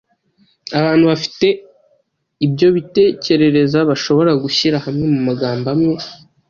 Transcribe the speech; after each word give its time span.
Abantu 0.79 1.03
bafite 1.11 1.47
ibyo 2.45 2.67
bitekerereza 2.75 3.79
bashobora 3.89 4.31
gushyira 4.43 4.77
hamwe 4.85 5.05
amagambo 5.19 5.67
amwe 5.75 5.95